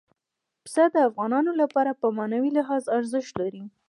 پسه 0.63 0.83
د 0.93 0.97
افغانانو 1.09 1.51
لپاره 1.61 1.91
په 2.01 2.07
معنوي 2.17 2.51
لحاظ 2.57 2.83
ارزښت 2.97 3.33
لري. 3.41 3.63